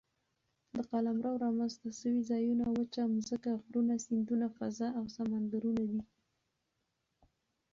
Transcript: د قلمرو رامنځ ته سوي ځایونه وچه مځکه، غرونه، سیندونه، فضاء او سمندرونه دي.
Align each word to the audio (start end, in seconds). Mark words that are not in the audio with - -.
د 0.75 0.77
قلمرو 0.91 1.31
رامنځ 1.45 1.73
ته 1.81 1.89
سوي 2.01 2.21
ځایونه 2.31 2.65
وچه 2.69 3.01
مځکه، 3.15 3.51
غرونه، 3.63 3.93
سیندونه، 4.05 4.47
فضاء 4.57 4.91
او 4.99 5.05
سمندرونه 5.15 5.83
دي. 5.91 6.01